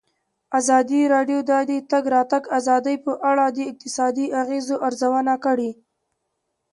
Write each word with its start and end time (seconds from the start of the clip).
ازادي 0.59 1.01
راډیو 1.13 1.39
د 1.49 1.51
د 1.69 1.71
تګ 1.91 2.03
راتګ 2.15 2.43
ازادي 2.57 2.95
په 3.05 3.11
اړه 3.29 3.45
د 3.57 3.59
اقتصادي 3.71 4.25
اغېزو 4.41 4.75
ارزونه 4.87 5.33
کړې. 5.45 5.71